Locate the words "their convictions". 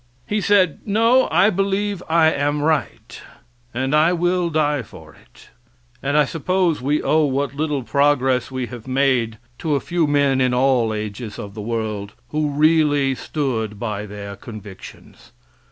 14.07-15.33